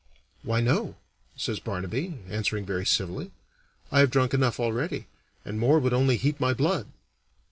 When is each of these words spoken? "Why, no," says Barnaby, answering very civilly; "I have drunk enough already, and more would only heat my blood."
"Why, 0.41 0.61
no," 0.61 0.95
says 1.35 1.59
Barnaby, 1.59 2.21
answering 2.27 2.65
very 2.65 2.87
civilly; 2.87 3.29
"I 3.91 3.99
have 3.99 4.09
drunk 4.09 4.33
enough 4.33 4.59
already, 4.59 5.05
and 5.45 5.59
more 5.59 5.77
would 5.77 5.93
only 5.93 6.17
heat 6.17 6.39
my 6.39 6.53
blood." 6.55 6.87